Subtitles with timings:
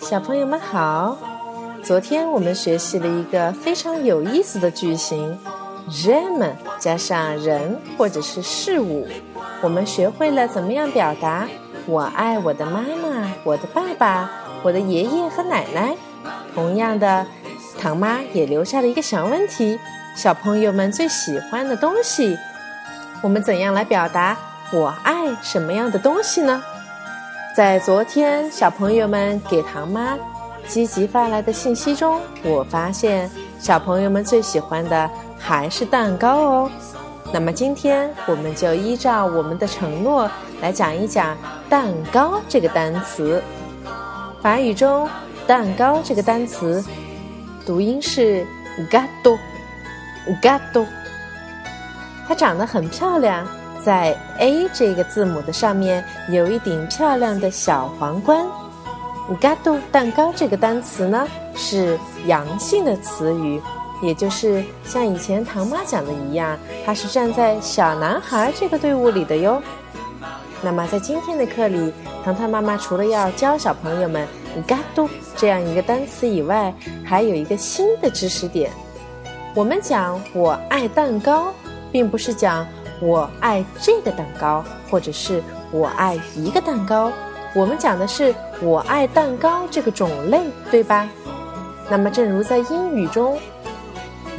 [0.00, 1.18] 小朋友们好。
[1.82, 5.38] 昨天我们学习了一个非常有意思的句型
[5.90, 9.06] ，j'aime 加上人或者是事物，
[9.60, 11.46] 我们学会了怎么样表达
[11.84, 14.30] 我爱我的妈妈、我的爸爸、
[14.62, 15.94] 我的爷爷和奶奶。
[16.54, 17.26] 同样的，
[17.78, 19.78] 唐妈也留下了一个小问题：
[20.16, 22.38] 小朋友们最喜欢的东西，
[23.20, 24.34] 我们怎样来表达
[24.72, 26.62] 我爱什么样的东西呢？
[27.56, 30.14] 在昨天小朋友们给唐妈
[30.68, 36.70] 积极发来的信息中，我发现小朋友们最喜欢的还是蛋糕哦。
[37.32, 40.30] 那么今天我们就依照我们的承诺
[40.60, 41.34] 来讲一讲
[41.66, 43.42] “蛋糕”这个单词。
[44.42, 45.08] 法语中
[45.48, 46.84] “蛋糕”这个单词
[47.64, 48.46] 读音是
[48.90, 50.84] “gâteau”，gâteau。
[52.28, 53.46] 它长得很漂亮。
[53.86, 58.44] 在 A 这个字母的上面有一顶漂亮的小皇冠。
[59.40, 61.24] ，Gadu 蛋糕这个单词呢
[61.54, 61.96] 是
[62.26, 63.62] 阳性的词语，
[64.02, 69.62] 也就是像以前唐妈讲的一样，它是站在小男孩这个队伍里的哟。
[70.62, 71.92] 那么在今天的课里，
[72.24, 74.26] 糖糖妈妈除了要教小朋友们
[74.66, 76.74] gadu 这样一个单词以外，
[77.04, 78.68] 还有一个新的知识点。
[79.54, 81.52] 我们讲我爱蛋糕，
[81.92, 82.66] 并不是讲。
[83.00, 87.12] 我爱这个蛋糕，或者是我爱一个蛋糕。
[87.54, 91.08] 我们讲的是我爱蛋糕这个种类，对吧？
[91.88, 93.38] 那么，正如在英语中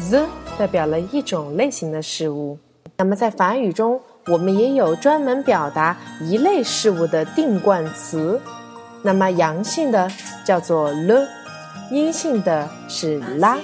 [0.09, 0.25] ，the
[0.58, 2.58] 代表了一种类型的事物。
[2.97, 8.39] 那么，在法语中，我们也有专门表达一类事物的定冠词。
[9.02, 10.11] 那么，阳性的
[10.44, 11.25] 叫做 le，
[11.89, 13.58] 阴性的是 la。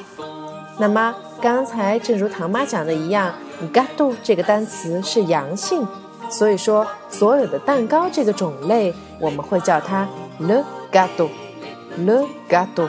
[0.79, 3.33] 那么，刚才正如唐妈讲的一样。
[3.73, 5.85] gâteau 这个单词是阳性，
[6.29, 10.07] 所以说所有的蛋糕这个种类，我们会叫它
[10.39, 12.87] le gâteau，le gâteau。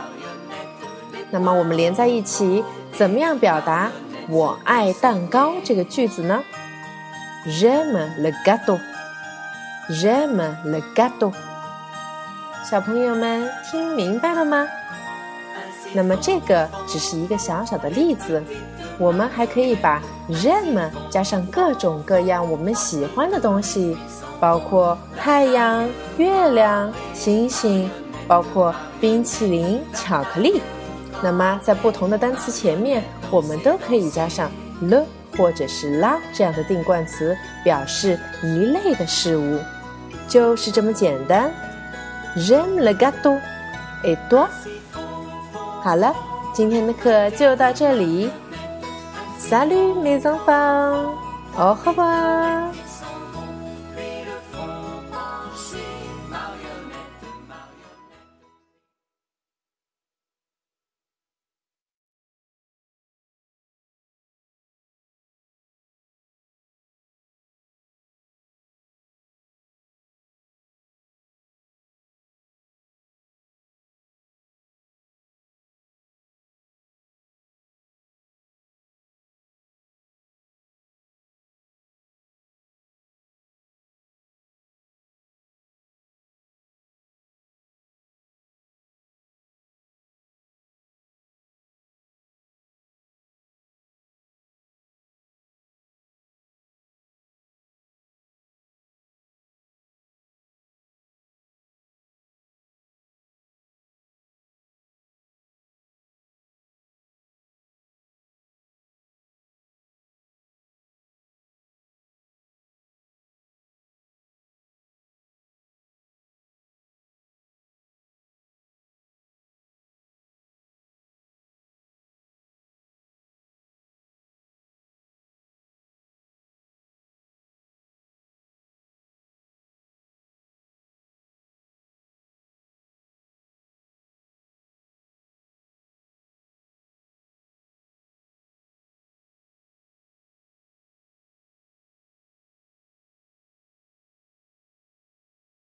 [1.31, 3.91] 那么我们连在一起，怎么样表达
[4.31, 6.41] “我爱蛋糕”这个句子呢
[7.49, 11.33] ？j'aime le gâteau，j'aime le gâteau。
[12.69, 14.69] 小朋友们听明白了吗？
[15.97, 18.43] 那么这个只是一个小小的例子，
[18.99, 23.97] 我们还可以把 jem 加上各种各样我们喜欢的东西，
[24.41, 25.89] 包括太阳、
[26.19, 27.89] 月亮、星星，
[28.27, 30.61] 包括冰淇淋、巧克力。
[31.23, 34.51] 那么在不同的单词前面，我们都可以加上
[34.83, 35.05] le
[35.39, 39.61] 或者是 la 这样的定冠词，表示一类的事物，
[40.27, 41.51] 就是这么简单。
[42.37, 44.49] jem le gâteau，et toi？
[45.85, 46.15] 好了，
[46.55, 48.31] 今天的课就到这里。
[49.39, 52.71] Salut mes enfants，au revoir。